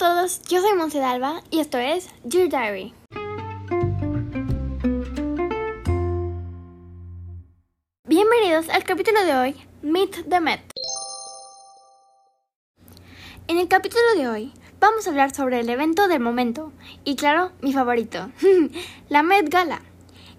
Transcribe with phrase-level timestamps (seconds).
[0.00, 2.94] todos, yo soy Monse Alba y esto es Dear Diary.
[8.08, 10.62] Bienvenidos al capítulo de hoy, Meet the Met.
[13.46, 16.72] En el capítulo de hoy vamos a hablar sobre el evento del momento
[17.04, 18.30] y claro, mi favorito,
[19.10, 19.82] la Met Gala.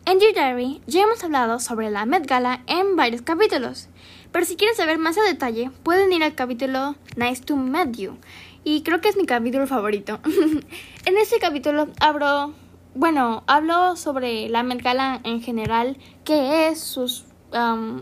[0.07, 3.89] En Dear Diary ya hemos hablado sobre la Met Gala en varios capítulos,
[4.31, 8.17] pero si quieren saber más a detalle pueden ir al capítulo Nice to Meet You
[8.63, 10.19] y creo que es mi capítulo favorito.
[11.05, 12.53] en este capítulo hablo,
[12.95, 17.25] bueno, hablo sobre la Met Gala en general, qué es, sus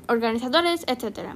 [0.08, 1.30] organizadores, etc.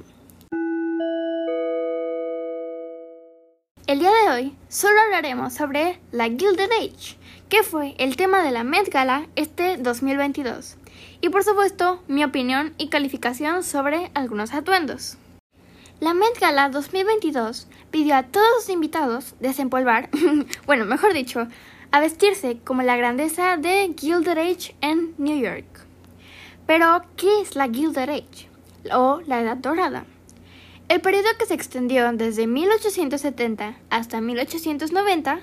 [3.86, 7.16] El día de hoy solo hablaremos sobre la Gilded Age,
[7.48, 10.76] que fue el tema de la Met Gala este 2022,
[11.20, 15.18] y por supuesto mi opinión y calificación sobre algunos atuendos.
[16.00, 20.10] La Met Gala 2022 pidió a todos los invitados desempolvar,
[20.66, 21.46] bueno, mejor dicho,
[21.92, 25.64] a vestirse como la grandeza de Gilded Age en New York.
[26.66, 28.48] Pero, ¿qué es la Gilded Age?
[28.92, 30.04] O la Edad Dorada.
[30.88, 35.40] El periodo que se extendió desde 1870 hasta 1890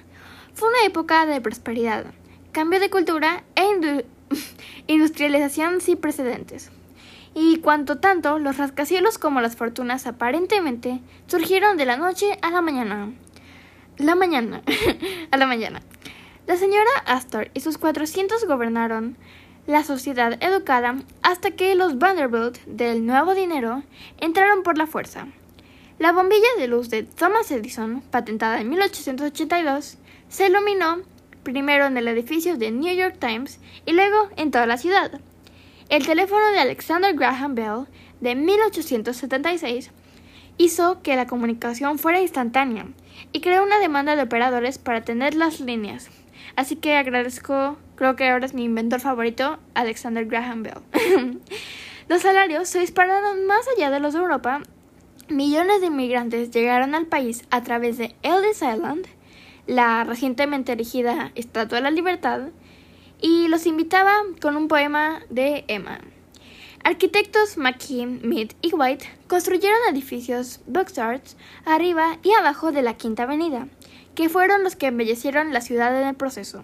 [0.53, 2.07] fue una época de prosperidad,
[2.51, 3.63] cambio de cultura e
[4.87, 6.71] industrialización sin precedentes.
[7.33, 12.61] Y cuanto tanto, los rascacielos como las fortunas aparentemente surgieron de la noche a la
[12.61, 13.11] mañana.
[13.97, 14.61] La mañana.
[15.31, 15.81] a la mañana.
[16.47, 19.17] La señora Astor y sus 400 gobernaron
[19.67, 23.83] la sociedad educada hasta que los Vanderbilt del nuevo dinero
[24.19, 25.27] entraron por la fuerza.
[25.99, 29.97] La bombilla de luz de Thomas Edison, patentada en 1882,
[30.29, 31.01] se iluminó
[31.43, 35.21] primero en el edificio de New York Times y luego en toda la ciudad.
[35.91, 37.85] El teléfono de Alexander Graham Bell
[38.21, 39.91] de 1876
[40.57, 42.85] hizo que la comunicación fuera instantánea
[43.33, 46.09] y creó una demanda de operadores para tener las líneas.
[46.55, 50.79] Así que agradezco, creo que ahora es mi inventor favorito, Alexander Graham Bell.
[52.07, 54.61] los salarios se dispararon más allá de los de Europa.
[55.27, 59.07] Millones de inmigrantes llegaron al país a través de Ellis Island,
[59.67, 62.43] la recientemente erigida Estatua de la Libertad,
[63.21, 66.01] y los invitaba con un poema de Emma.
[66.83, 70.61] Arquitectos McKean, Mead y White construyeron edificios
[70.97, 73.67] Arts arriba y abajo de la Quinta Avenida,
[74.15, 76.63] que fueron los que embellecieron la ciudad en el proceso.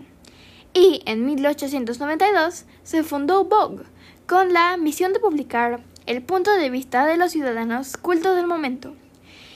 [0.73, 3.83] Y en 1892 se fundó Vogue,
[4.25, 8.95] con la misión de publicar el punto de vista de los ciudadanos cultos del momento.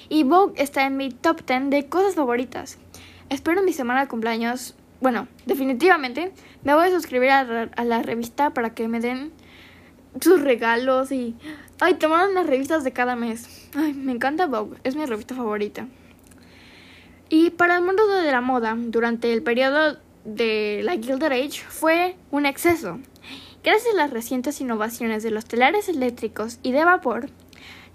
[0.10, 2.78] Y Vogue está en mi top 10 de cosas favoritas.
[3.30, 6.32] Espero mi semana de cumpleaños, bueno, definitivamente,
[6.64, 7.44] me voy a suscribir a,
[7.84, 9.32] la revista para que me den
[10.22, 11.36] sus regalos y...
[11.80, 13.70] Ay, tomaron las revistas de cada mes.
[13.76, 15.88] Ay, me encanta Vogue, es mi revista favorita.
[17.30, 22.16] Y para el mundo de la moda, durante el periodo de la Gilded Age, fue
[22.30, 23.00] un exceso.
[23.64, 27.30] Gracias a las recientes innovaciones de los telares eléctricos y de vapor,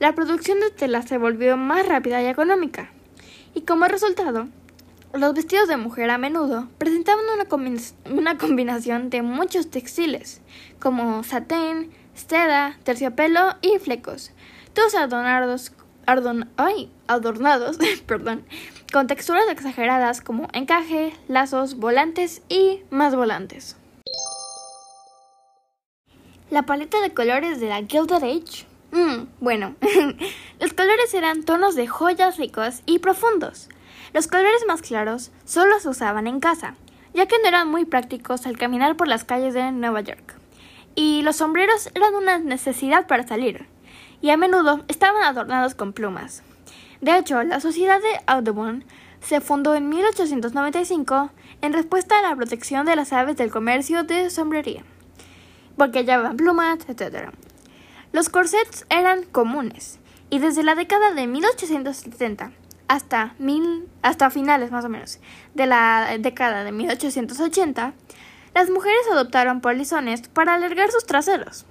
[0.01, 2.91] la producción de tela se volvió más rápida y económica.
[3.55, 4.49] Y como resultado,
[5.19, 7.25] los vestidos de mujer a menudo presentaban
[8.11, 10.41] una, combinación de muchos textiles,
[10.79, 14.33] como satén, seda, terciopelo y flecos,
[14.75, 15.73] todos adornados,
[16.07, 18.45] adornados perdón,
[18.93, 23.77] con texturas exageradas como encaje, lazos, volantes y más volantes.
[26.51, 28.67] La paleta de colores de la Gilded Age.
[28.93, 29.75] Mm, bueno,
[30.61, 33.69] los colores eran tonos de joyas ricos y profundos.
[34.13, 36.75] Los colores más claros solo se usaban en casa,
[37.13, 40.39] ya que no eran muy prácticos al caminar por las calles de Nueva York.
[40.95, 43.67] Y los sombreros eran una necesidad para salir,
[44.21, 46.43] y a menudo estaban adornados con plumas.
[47.01, 48.85] De hecho, la Sociedad de Audubon
[49.21, 51.31] se fundó en 1895
[51.61, 54.85] en respuesta a la protección de las aves del comercio de sombrería,
[55.77, 57.31] porque llevaban plumas, etc.
[58.13, 59.99] Los corsets eran comunes,
[60.31, 62.53] y desde la década de 1870
[62.89, 65.19] hasta, mil, hasta finales más o menos
[65.55, 67.93] de la década de 1880,
[68.55, 71.67] las mujeres adoptaron polizones para alargar sus traseros.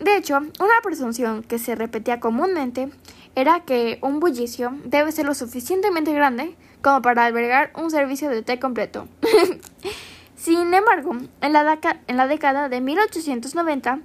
[0.00, 2.90] De hecho, una presunción que se repetía comúnmente
[3.34, 8.42] era que un bullicio debe ser lo suficientemente grande como para albergar un servicio de
[8.42, 9.06] té completo.
[10.36, 11.78] Sin embargo, en la,
[12.08, 14.00] en la década de 1890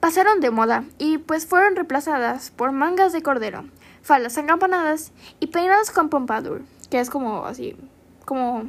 [0.00, 3.64] pasaron de moda y pues fueron reemplazadas por mangas de cordero,
[4.06, 5.10] faldas encampanadas
[5.40, 7.76] y peinados con pompadour, que es como así,
[8.24, 8.62] como,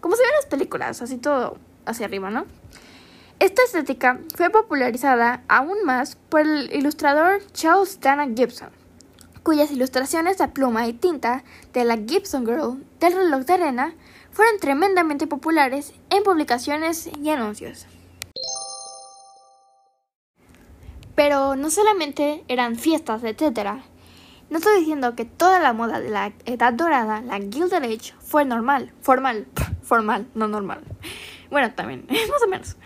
[0.00, 2.44] como se ven en las películas, así todo hacia arriba, ¿no?
[3.38, 8.70] Esta estética fue popularizada aún más por el ilustrador Charles Dana Gibson,
[9.44, 13.94] cuyas ilustraciones a pluma y tinta de la Gibson Girl del reloj de arena
[14.32, 17.86] fueron tremendamente populares en publicaciones y anuncios.
[21.14, 23.82] Pero no solamente eran fiestas, etc.
[24.50, 28.44] No estoy diciendo que toda la moda de la Edad Dorada, la Gilded Age, fue
[28.44, 29.46] normal, formal,
[29.82, 30.82] formal, no normal.
[31.50, 32.76] Bueno, también, más o menos.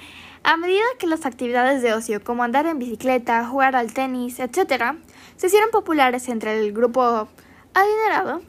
[0.43, 4.97] A medida que las actividades de ocio, como andar en bicicleta, jugar al tenis, etc.,
[5.37, 7.29] se hicieron populares entre el grupo
[7.73, 8.43] adinerado,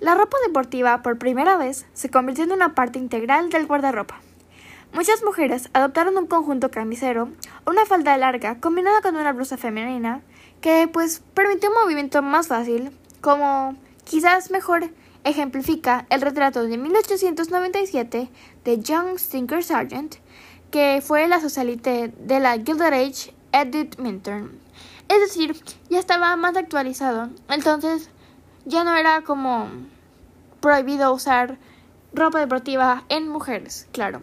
[0.00, 4.18] la ropa deportiva por primera vez se convirtió en una parte integral del guardarropa.
[4.94, 7.28] Muchas mujeres adoptaron un conjunto camisero
[7.66, 10.22] una falda larga combinada con una blusa femenina
[10.62, 14.90] que pues permitió un movimiento más fácil, como quizás mejor
[15.24, 18.30] ejemplifica el retrato de 1897
[18.64, 20.14] de John Stinker Sargent,
[20.70, 24.58] que fue la socialite de la Gilded Age Edith Minturn.
[25.08, 25.60] Es decir,
[25.90, 28.08] ya estaba más actualizado, entonces
[28.64, 29.68] ya no era como
[30.60, 31.58] prohibido usar
[32.14, 34.22] ropa deportiva en mujeres, claro.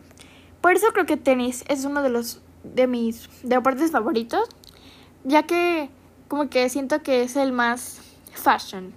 [0.62, 4.48] Por eso creo que tenis es uno de los de mis deportes favoritos,
[5.26, 5.90] ya que
[6.30, 8.00] como que siento que es el más
[8.32, 8.94] fashion.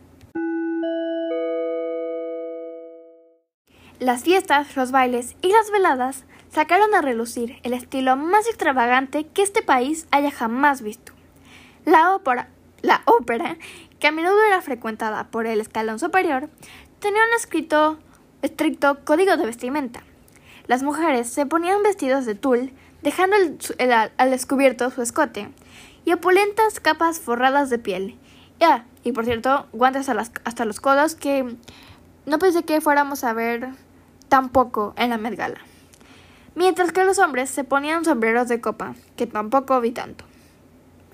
[3.98, 9.42] Las fiestas, los bailes y las veladas sacaron a relucir el estilo más extravagante que
[9.42, 11.12] este país haya jamás visto.
[11.84, 12.48] La ópera,
[12.82, 13.56] la ópera,
[13.98, 16.48] que a menudo era frecuentada por el escalón superior,
[17.00, 17.98] tenía un escrito
[18.42, 20.04] estricto código de vestimenta
[20.66, 23.36] las mujeres se ponían vestidos de tul, dejando
[24.16, 25.48] al descubierto su escote,
[26.04, 28.18] y opulentas capas forradas de piel.
[28.60, 31.56] Ah, y por cierto, guantes hasta los codos que
[32.26, 33.68] no pensé que fuéramos a ver
[34.28, 35.60] tampoco en la Met Gala.
[36.54, 40.24] Mientras que los hombres se ponían sombreros de copa, que tampoco vi tanto.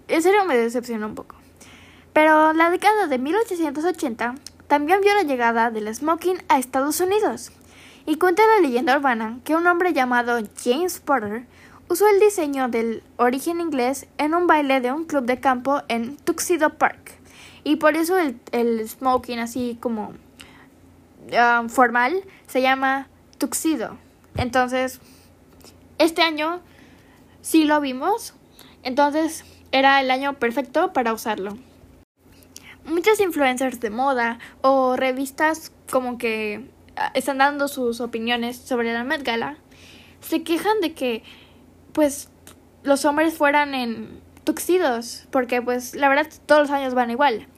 [0.09, 1.37] En serio me decepcionó un poco.
[2.13, 4.35] Pero la década de 1880
[4.67, 7.53] también vio la llegada del smoking a Estados Unidos.
[8.07, 11.47] Y cuenta la leyenda urbana que un hombre llamado James Porter
[11.89, 16.17] usó el diseño del origen inglés en un baile de un club de campo en
[16.17, 17.13] Tuxedo Park.
[17.65, 20.13] Y por eso el, smoking así como
[21.37, 23.09] ah, formal se llama
[23.39, 23.97] Tuxedo.
[24.37, 25.01] Entonces,
[25.99, 26.61] este año
[27.41, 28.35] sí lo vimos.
[28.83, 31.59] Entonces era el año perfecto para usarlo.
[32.85, 36.71] Muchos influencers de moda o revistas como que
[37.15, 39.59] están dando sus opiniones sobre la Met Gala,
[40.21, 41.23] se quejan de que,
[41.99, 42.29] pues,
[42.85, 47.49] los hombres fueran en tuxidos, porque, pues, la verdad, todos los años van igual.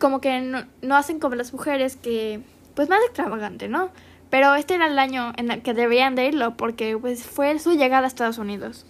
[0.00, 2.40] Como que no, hacen como las mujeres que,
[2.74, 3.90] pues, más extravagante, ¿no?
[4.30, 7.72] Pero este era el año en el que deberían de irlo, porque, pues, fue su
[7.72, 8.86] llegada a Estados Unidos.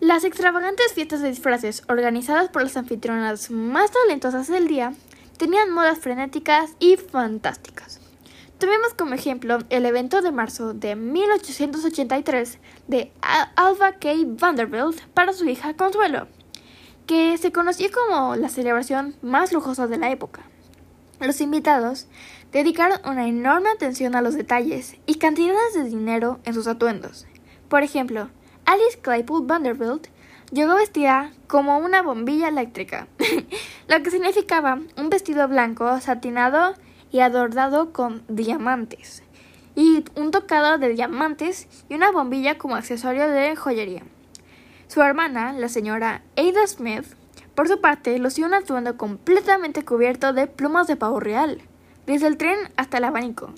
[0.00, 4.94] Las extravagantes fiestas de disfraces organizadas por las anfitrionas más talentosas del día
[5.36, 8.03] tenían modas frenéticas y fantásticas.
[8.64, 12.58] Tomemos como ejemplo el evento de marzo de 1883
[12.88, 13.12] de
[13.56, 14.08] Alva K.
[14.24, 16.28] Vanderbilt para su hija Consuelo,
[17.06, 20.44] que se conoció como la celebración más lujosa de la época.
[21.20, 22.06] Los invitados
[22.52, 27.26] dedicaron una enorme atención a los detalles y cantidades de dinero en sus atuendos.
[27.68, 28.30] Por ejemplo,
[28.64, 30.06] Alice Claypool Vanderbilt
[30.52, 33.08] llegó vestida como una bombilla eléctrica,
[33.88, 36.74] lo que significaba un vestido blanco satinado
[37.14, 39.22] y adornado con diamantes,
[39.76, 44.02] y un tocado de diamantes y una bombilla como accesorio de joyería.
[44.88, 47.04] Su hermana, la señora Ada Smith,
[47.54, 51.62] por su parte, lució un atuendo completamente cubierto de plumas de pavo real,
[52.04, 53.54] desde el tren hasta el abanico.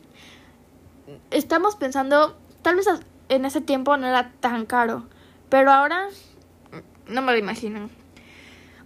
[1.30, 2.86] Estamos pensando, tal vez
[3.30, 5.06] en ese tiempo no era tan caro,
[5.48, 6.08] pero ahora
[7.08, 7.88] no me lo imagino.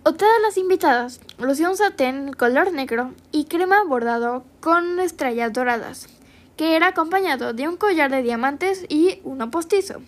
[0.02, 6.09] Otra de las invitadas lució un satén color negro y crema bordado con estrellas doradas,
[6.57, 10.00] que era acompañado de un collar de diamantes y uno postizo.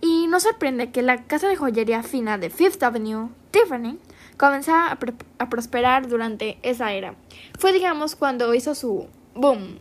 [0.00, 3.98] Y no sorprende que la casa de joyería fina de Fifth Avenue, Tiffany,
[4.38, 4.98] comenzara a,
[5.38, 7.14] a prosperar durante esa era.
[7.58, 9.80] Fue, digamos, cuando hizo su boom.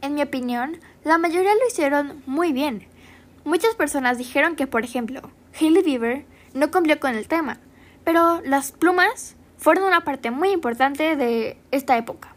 [0.00, 2.88] En mi opinión, la mayoría lo hicieron muy bien.
[3.44, 5.20] Muchas personas dijeron que, por ejemplo,
[5.58, 7.58] Hailey Bieber no cumplió con el tema,
[8.04, 12.34] pero las plumas fueron una parte muy importante de esta época.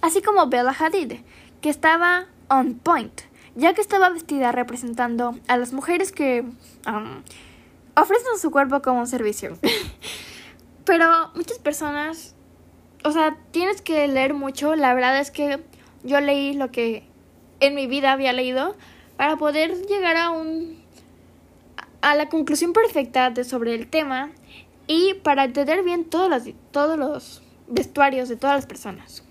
[0.00, 1.20] Así como Bella Hadid,
[1.60, 3.20] que estaba on point,
[3.54, 6.42] ya que estaba vestida representando a las mujeres que
[6.86, 7.22] um,
[7.94, 9.58] ofrecen su cuerpo como un servicio.
[10.84, 12.34] pero muchas personas,
[13.04, 14.74] o sea, tienes que leer mucho.
[14.74, 15.60] La verdad es que
[16.02, 17.04] yo leí lo que
[17.60, 18.74] en mi vida había leído
[19.16, 20.79] para poder llegar a un
[22.02, 24.30] a la conclusión perfecta de sobre el tema
[24.86, 29.24] y para entender bien todos los, todos los vestuarios de todas las personas.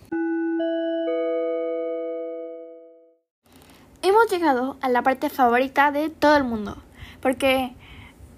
[4.01, 6.77] Hemos llegado a la parte favorita de todo el mundo,
[7.21, 7.73] porque,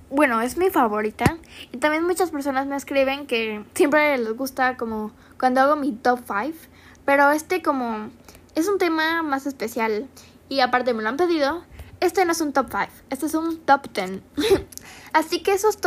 [0.10, 1.38] bueno, es mi favorita
[1.72, 6.22] y también muchas personas me escriben que siempre les gusta como cuando hago mi top
[6.26, 6.58] 5,
[7.06, 8.10] pero este como
[8.56, 10.08] es un tema más especial
[10.50, 11.64] y aparte me lo han pedido,
[12.02, 14.22] este no es un top 5, este es un top 10.
[15.14, 15.78] Así que esos,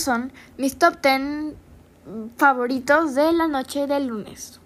[0.00, 1.54] son mis top 10
[2.36, 4.60] favoritos de la noche del lunes.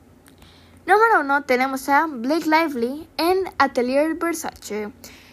[0.87, 4.91] Número 1 tenemos a Blake Lively en Atelier Versace,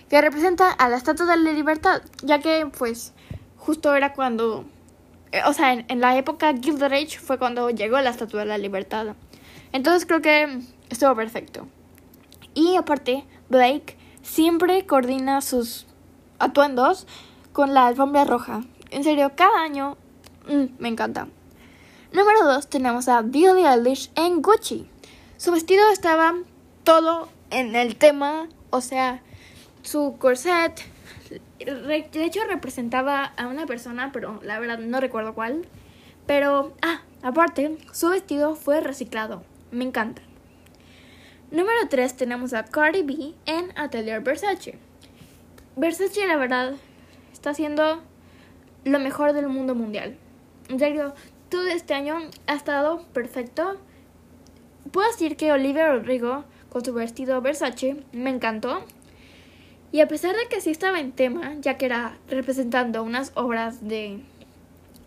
[0.10, 3.14] que representa a la Estatua de la Libertad, ya que pues
[3.56, 4.66] justo era cuando,
[5.32, 8.58] eh, o sea, en, la época Gilded Age fue cuando llegó la Estatua de la
[8.58, 9.16] Libertad.
[9.72, 10.60] Entonces creo que
[10.90, 11.66] estuvo perfecto.
[12.54, 15.86] Y aparte, Blake siempre coordina sus
[16.40, 17.08] atuendos
[17.54, 18.64] con la alfombra roja.
[18.90, 19.98] En serio, cada año
[20.48, 21.28] mm, me encanta.
[22.12, 24.90] Número 2 tenemos a Billie Eilish en Gucci.
[25.38, 26.34] Su vestido estaba
[26.84, 29.22] todo en el tema, o sea,
[29.84, 30.82] su corset.
[31.60, 35.68] De hecho, representaba a una persona, pero la verdad no recuerdo cuál.
[36.26, 39.44] Pero, ah, aparte, su vestido fue reciclado.
[39.72, 40.22] Me encanta.
[41.52, 44.78] Número 3 tenemos a Cardi B en Atelier Versace.
[45.76, 46.74] Versace, la verdad,
[47.34, 48.02] está haciendo
[48.84, 50.18] lo mejor del mundo mundial.
[50.70, 51.14] En serio,
[51.50, 53.78] todo este año ha estado perfecto
[54.92, 58.84] puedo decir que Olivia Rodrigo, con su vestido Versace, me encantó.
[59.92, 63.88] Y a pesar de que sí estaba en tema, ya que era representando unas obras
[63.88, 64.22] de.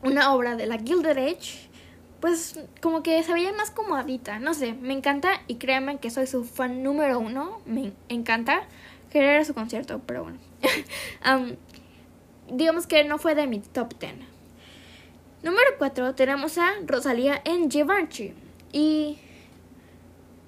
[0.03, 1.68] una obra de la Gilded Age,
[2.21, 4.39] pues como que se veía más comodita.
[4.39, 7.61] No sé, me encanta y créanme que soy su fan número uno.
[7.67, 8.63] Me encanta
[9.11, 10.39] querer a su concierto, pero bueno.
[12.51, 14.15] digamos que no fue de mi top 10.
[15.43, 18.35] Número 4 tenemos a Rosalía en Givenchy.
[18.73, 19.19] Y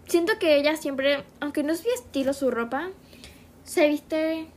[0.06, 2.90] siento que ella siempre, aunque no es mi estilo su ropa,
[3.62, 4.48] se viste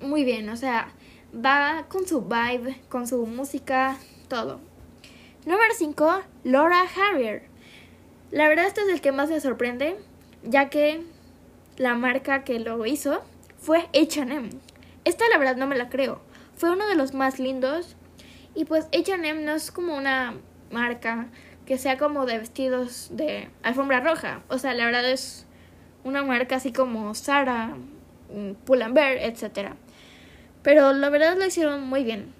[0.00, 0.92] muy bien, o sea,
[1.34, 3.98] va con su vibe, con su música,
[4.28, 4.60] todo.
[5.44, 7.42] Número 5, Laura Harrier.
[8.30, 9.96] La verdad este es el que más me sorprende,
[10.44, 11.02] ya que
[11.76, 13.24] la marca que lo hizo
[13.58, 14.50] fue H&M.
[15.04, 16.20] Esta la verdad no me la creo.
[16.54, 17.96] Fue uno de los más lindos
[18.54, 20.34] y pues H&M no es como una
[20.70, 21.26] marca
[21.66, 24.42] que sea como de vestidos de alfombra roja.
[24.48, 25.44] O sea, la verdad es
[26.04, 27.74] una marca así como Zara,
[28.32, 29.72] mm, Pull&Bear, etc.
[30.62, 32.32] Pero la verdad lo hicieron muy bien.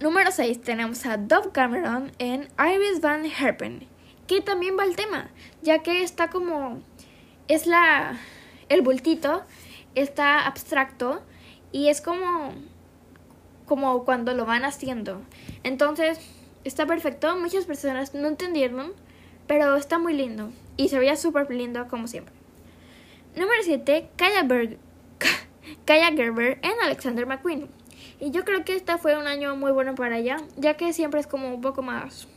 [0.00, 3.86] Número 6 tenemos a Dove Cameron en Iris Van Herpen,
[4.26, 5.30] que también va al tema,
[5.62, 6.80] ya que está como
[7.48, 8.18] es la
[8.68, 9.44] el bultito
[9.94, 11.22] está abstracto
[11.72, 12.52] y es como
[13.66, 15.22] como cuando lo van haciendo.
[15.64, 16.20] Entonces,
[16.66, 18.92] Está perfecto, muchas personas no entendieron,
[19.46, 22.34] pero está muy lindo y se veía súper lindo como siempre.
[23.36, 24.44] Número 7, Kaya,
[25.86, 27.68] Kaya Gerber en Alexander McQueen.
[28.18, 31.20] Y yo creo que este fue un año muy bueno para ella, ya que siempre
[31.20, 32.28] es como un poco más,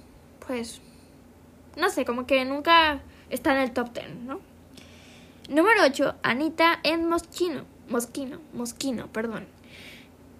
[0.45, 0.81] pues,
[1.77, 4.41] no sé, como que nunca está en el top 10, ¿no?
[5.50, 9.48] Número 8, Anita en Moschino, Mosquino, Mosquino, perdón.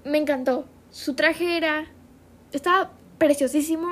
[0.06, 0.66] Me encantó.
[0.92, 1.86] Su traje era,
[2.52, 3.88] estaba preciosísimo.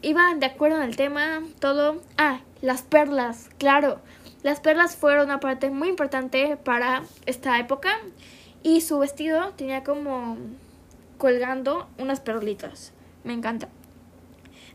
[0.00, 2.00] Iba de acuerdo en el tema, todo.
[2.16, 4.00] Ah, las perlas, claro.
[4.42, 7.90] Las perlas fueron una parte muy importante para esta época.
[8.62, 10.36] Y su vestido tenía como
[11.18, 12.92] colgando unas perlitas.
[13.24, 13.68] Me encanta.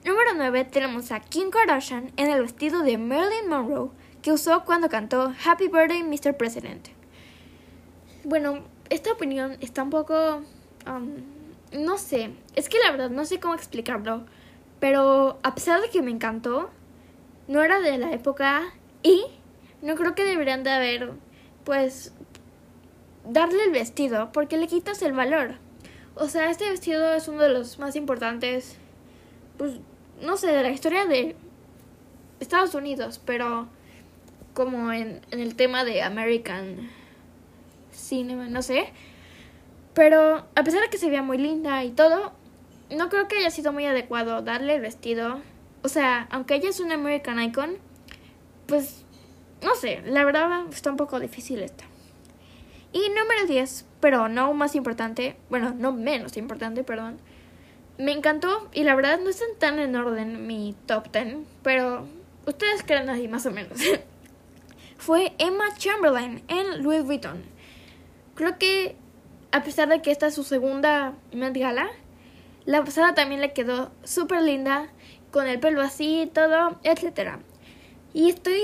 [0.05, 3.89] Número 9 tenemos a Kim Kardashian en el vestido de Marilyn Monroe
[4.21, 6.35] que usó cuando cantó Happy Birthday Mr.
[6.37, 6.87] President.
[8.23, 10.41] Bueno, esta opinión está un poco
[10.85, 11.15] um,
[11.71, 14.25] no sé, es que la verdad no sé cómo explicarlo,
[14.79, 16.69] pero a pesar de que me encantó,
[17.47, 18.63] no era de la época
[19.03, 19.25] y
[19.81, 21.11] no creo que deberían de haber,
[21.63, 22.13] pues,
[23.29, 25.55] darle el vestido porque le quitas el valor.
[26.15, 28.77] O sea, este vestido es uno de los más importantes,
[29.57, 29.73] pues,
[30.21, 31.35] no sé, de la historia de
[32.39, 33.67] Estados Unidos, pero
[34.53, 36.89] como en, el tema de American
[37.91, 38.91] Cinema, no sé.
[39.93, 42.31] Pero a pesar de que se veía muy linda y todo,
[42.89, 45.39] no creo que haya sido muy adecuado darle el vestido.
[45.83, 47.77] O sea, aunque ella es una American Icon,
[48.65, 49.05] pues
[49.63, 51.85] no sé, la verdad está un poco difícil esta.
[52.93, 57.17] Y número 10, pero no más importante, bueno, no menos importante, perdón.
[57.97, 62.07] Me encantó y la verdad no están tan en orden mi top 10, pero
[62.45, 63.79] ustedes creen así más o menos.
[64.97, 67.43] Fue Emma Chamberlain en Louis Vuitton.
[68.35, 68.95] Creo que
[69.51, 71.87] a pesar de que esta es su segunda Met Gala,
[72.65, 74.89] la pasada también le quedó súper linda,
[75.31, 77.37] con el pelo así y todo, etc.
[78.13, 78.59] Y estoy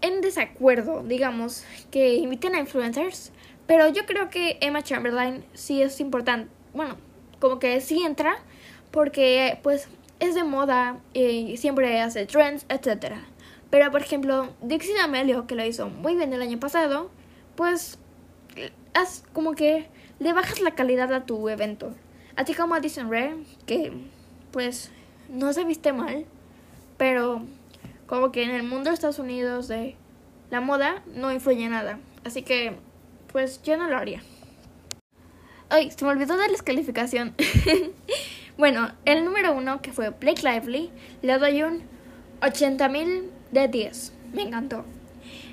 [0.00, 3.32] en desacuerdo, digamos, que inviten a influencers
[3.66, 6.50] Pero yo creo que Emma Chamberlain sí es importante.
[6.72, 6.96] Bueno,
[7.40, 8.38] como que sí entra
[8.90, 9.88] porque pues
[10.20, 13.16] es de moda y siempre hace trends, etc.
[13.70, 17.10] Pero por ejemplo, Dixie D'Amelio, que lo hizo muy bien el año pasado,
[17.56, 17.98] pues
[18.94, 21.94] es como que le bajas la calidad a tu evento.
[22.36, 23.92] Así como Addison Rae, que
[24.52, 24.90] pues
[25.28, 26.26] no se viste mal,
[26.96, 27.42] pero
[28.06, 29.96] como que en el mundo de Estados Unidos de
[30.50, 31.98] la moda no influye nada.
[32.24, 32.76] Así que
[33.36, 34.22] pues yo no lo haría.
[35.68, 37.34] Ay, se me olvidó la calificación.
[38.56, 40.90] bueno, el número uno, que fue Blake Lively,
[41.20, 41.82] le doy un
[42.40, 44.14] 80.000 de 10.
[44.32, 44.86] Me encantó.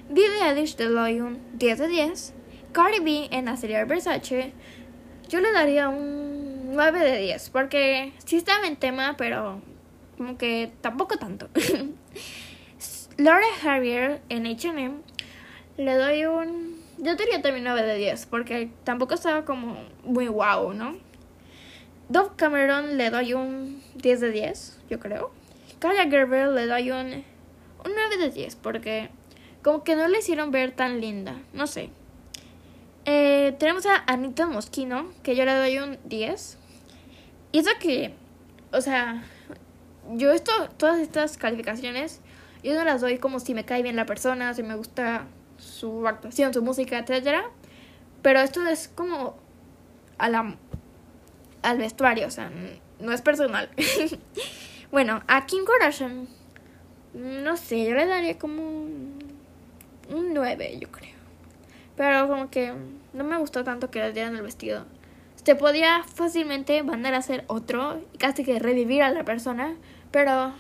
[0.10, 2.34] Billie Eilish le doy un 10 de 10.
[2.72, 4.54] Cardi B en la serie Versace,
[5.28, 7.50] yo le daría un 9 de 10.
[7.50, 9.62] Porque sí estaba en tema, pero
[10.18, 11.50] como que tampoco tanto.
[13.18, 15.02] Laura Harrier en HM
[15.76, 20.74] le doy un yo diría también 9 de 10, porque tampoco estaba como muy wow,
[20.74, 20.98] ¿no?
[22.10, 25.32] Dove Cameron le doy un 10 de 10, yo creo.
[25.80, 29.10] Kaya Gerber le doy un, un 9 de 10, porque
[29.64, 31.90] como que no le hicieron ver tan linda, no sé.
[33.06, 36.58] Eh, tenemos a Anita Moschino, que yo le doy un 10.
[37.52, 38.14] Y eso que,
[38.72, 39.24] o sea,
[40.12, 42.22] yo esto, todas estas calificaciones,
[42.64, 45.28] yo no las doy como si me cae bien la persona, si me gusta
[45.64, 47.50] su actuación, su música, etcétera.
[48.22, 49.36] Pero esto es como
[50.18, 50.56] a la,
[51.62, 52.52] al vestuario, o sea,
[53.00, 53.70] no es personal.
[54.92, 56.28] bueno, a Kim Kardashian,
[57.14, 59.18] no sé, yo le daría como un,
[60.10, 61.14] un 9, yo creo.
[61.96, 62.74] Pero como que
[63.14, 64.86] no me gustó tanto que le dieran el vestido.
[65.44, 69.76] Se podía fácilmente mandar a hacer otro y casi que revivir a la persona,
[70.12, 70.54] pero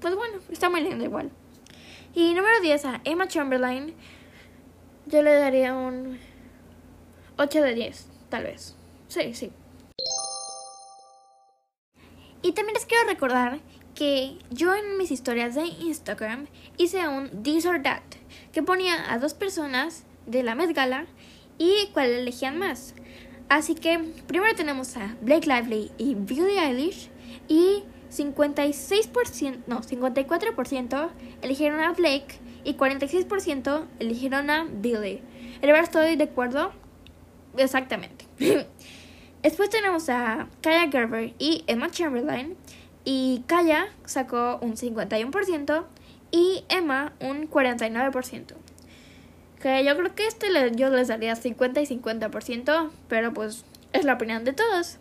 [0.00, 1.30] pues bueno, está muy lindo igual.
[2.14, 3.94] Y número 10 a Emma Chamberlain.
[5.08, 6.18] Yo le daría un
[7.38, 8.76] 8 de 10, tal vez.
[9.08, 9.50] Sí, sí.
[12.42, 13.60] Y también les quiero recordar
[13.94, 18.02] que yo en mis historias de Instagram hice un This or That,
[18.52, 21.06] que ponía a dos personas de la Met Gala
[21.56, 22.94] y cuál elegían más.
[23.48, 27.08] Así que primero tenemos a Blake Lively y Billie Eilish
[27.48, 31.08] y 56%, no, 54%
[31.40, 35.22] eligieron a Blake y 46% eligieron a Billy.
[35.62, 36.72] El verdad estoy de acuerdo
[37.56, 38.26] exactamente.
[39.42, 42.58] Después tenemos a Kaya Gerber y Emma Chamberlain.
[43.06, 45.84] Y Kaya sacó un 51%
[46.30, 48.52] y Emma un 49%.
[49.62, 54.12] Que yo creo que este yo les daría 50 y 50%, pero pues es la
[54.12, 54.98] opinión de todos.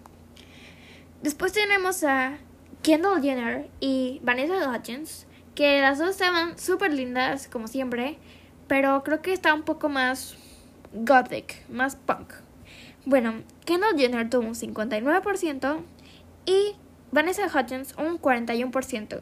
[1.22, 2.38] Después tenemos a
[2.82, 8.20] Kendall Jenner y Vanessa Hudgens que las dos estaban súper lindas, como siempre,
[8.68, 10.38] pero creo que está un poco más
[10.94, 12.32] gothic, más punk.
[13.06, 15.82] Bueno, Kendall Jenner tuvo un 59%
[16.46, 16.76] y
[17.12, 19.22] Vanessa Hudgens un 41%,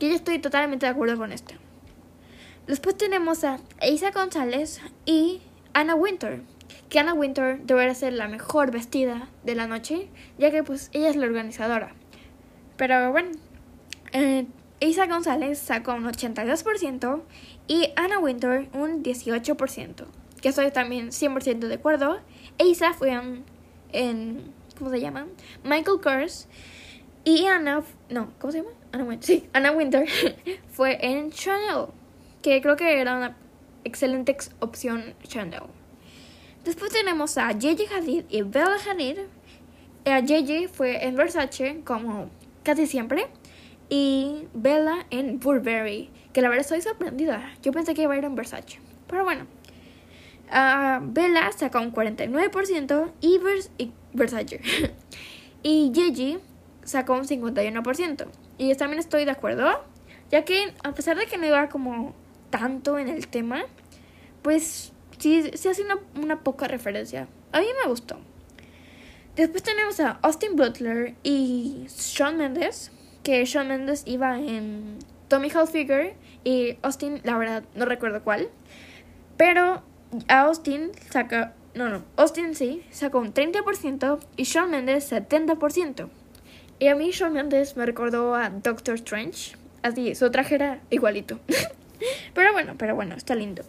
[0.00, 1.54] que yo estoy totalmente de acuerdo con esto.
[2.66, 5.40] Después tenemos a Isa González y
[5.72, 6.42] Anna Winter,
[6.88, 11.10] que Anna Winter debería ser la mejor vestida de la noche, ya que pues ella
[11.10, 11.94] es la organizadora.
[12.76, 13.30] Pero bueno,
[14.12, 14.46] eh,
[14.80, 17.22] Isa González sacó un 82%
[17.66, 20.04] y Anna Winter un 18%,
[20.42, 22.20] que estoy también 100% de acuerdo.
[22.58, 23.18] Isa fue
[23.92, 25.26] en, ¿cómo se llama?
[25.64, 26.46] Michael Kors
[27.24, 28.70] y Anna, no, ¿cómo se llama?
[28.92, 30.06] Anna Winter, sí, Anna Winter
[30.68, 31.86] fue en Chanel,
[32.42, 33.36] que creo que era una
[33.84, 35.62] excelente opción Chanel.
[36.64, 39.18] Después tenemos a Gigi Hadid y Bella Hadid.
[40.04, 42.28] Eh, Gigi fue en Versace como
[42.62, 43.28] casi siempre
[43.88, 47.52] y Bella en Burberry, que la verdad estoy sorprendida.
[47.62, 48.80] Yo pensé que iba a ir en Versace.
[49.06, 49.46] Pero bueno.
[50.48, 53.40] Uh, Bella sacó un 49% y,
[54.12, 54.60] Versace.
[55.62, 56.38] y Gigi
[56.84, 58.26] sacó un 51%.
[58.58, 59.84] Y también estoy de acuerdo,
[60.30, 62.14] ya que a pesar de que no iba como
[62.50, 63.64] tanto en el tema,
[64.42, 67.28] pues sí, sí hace una, una poca referencia.
[67.52, 68.18] A mí me gustó.
[69.36, 72.90] Después tenemos a Austin Butler y Shawn Mendes,
[73.26, 78.50] que Shawn Mendes iba en Tommy Hilfiger y Austin, la verdad, no recuerdo cuál.
[79.36, 79.82] Pero
[80.28, 86.08] Austin saca, no, no, Austin sí, sacó un 30% y Shawn Mendes 70%.
[86.78, 89.56] Y a mí Shawn Mendes me recordó a Doctor Strange.
[89.82, 91.40] Así, su traje era igualito.
[92.32, 93.64] pero bueno, pero bueno, está lindo.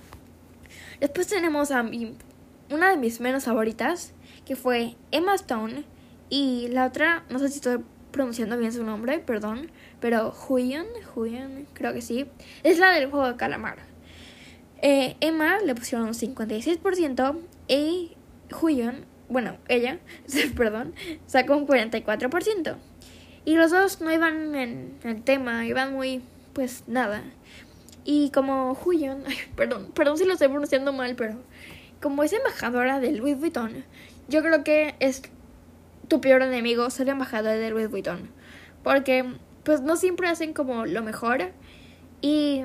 [1.00, 4.14] Después tenemos a una de mis menos favoritas,
[4.46, 5.84] que fue Emma Stone.
[6.30, 7.80] Y la otra, no sé si estoy
[8.18, 12.26] pronunciando bien su nombre, perdón, pero Huyan, Huyan, creo que sí,
[12.64, 13.78] es la del juego de calamar.
[14.82, 18.18] Eh, Emma le pusieron un 56% y
[18.60, 20.00] Huyon, bueno, ella,
[20.56, 20.96] perdón,
[21.28, 22.76] sacó un 44%.
[23.46, 27.22] Y los dos no iban en el tema, iban muy, pues nada.
[28.04, 29.26] Y como Huyon,
[29.56, 31.36] perdón, perdón si lo estoy pronunciando mal, pero
[32.02, 33.86] como es embajadora de Louis Vuitton,
[34.28, 35.22] yo creo que es
[36.08, 38.30] tu peor enemigo ser embajadora de Louis Vuitton.
[38.84, 39.26] Porque
[39.64, 41.52] pues no siempre hacen como lo mejor
[42.22, 42.64] y,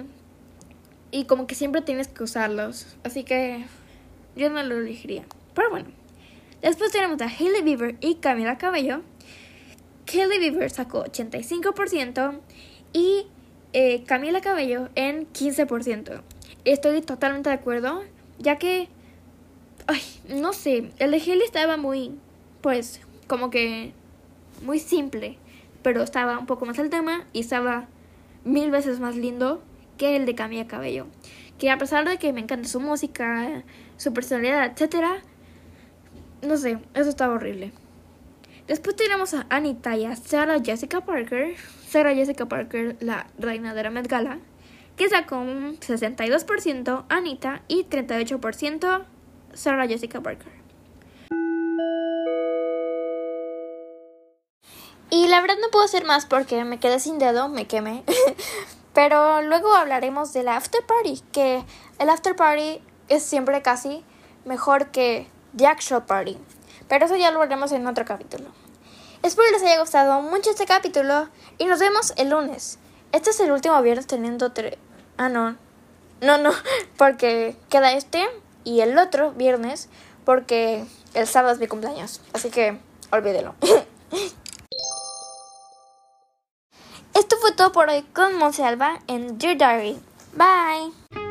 [1.11, 2.97] y como que siempre tienes que usarlos.
[3.05, 3.65] Así que
[4.37, 5.25] yo no lo elegiría.
[5.55, 6.03] Pero bueno.
[6.63, 9.03] Después tenemos a Hailey Bieber y Camila Cabello.
[10.07, 12.39] Hailey Bieber sacó 85%
[12.93, 13.27] y
[13.73, 16.23] eh, Camila Cabello en 15%.
[16.65, 18.05] Estoy totalmente de acuerdo,
[18.39, 18.89] ya que,
[19.89, 22.13] ay, no sé, el de Hailey estaba muy,
[22.61, 23.93] pues, como que
[24.63, 25.39] muy simple,
[25.83, 27.87] pero estaba un poco más al tema y estaba
[28.45, 29.63] mil veces más lindo
[29.99, 31.07] que el de Camila Cabello.
[31.59, 33.63] Que a pesar de que me encanta su música,
[33.97, 35.23] su personalidad, etcétera,
[36.43, 37.73] no sé, eso estaba horrible.
[38.67, 41.55] Después tenemos a Anita y a Sarah Jessica Parker.
[41.89, 44.39] Sarah Jessica Parker, la reina de la Met Gala,
[44.97, 49.05] que sacó un 62% Anita y 38%
[49.53, 50.53] Sarah Jessica Parker.
[55.13, 58.03] Y la verdad no puedo hacer más porque me quedé sin dedo, me quemé.
[58.95, 61.63] Pero luego hablaremos del after party, que
[61.99, 64.03] el after party es siempre casi
[64.47, 66.39] mejor que the actual party.
[66.89, 68.47] Pero eso ya lo veremos en otro capítulo.
[69.23, 72.79] Espero les haya gustado mucho este capítulo y nos vemos el lunes.
[73.13, 74.79] Este es el último viernes teniendo tres...
[75.19, 75.59] Ah, no.
[76.23, 76.53] No, no,
[76.97, 78.27] porque queda este
[78.65, 79.91] y el otro viernes
[80.25, 82.23] porque el sábado es mi cumpleaños.
[82.33, 82.79] Así que
[83.11, 83.55] olvídelo.
[87.15, 90.01] Esto fue todo por hoy con Monse Alba en Dear Diary.
[90.35, 91.22] Bye.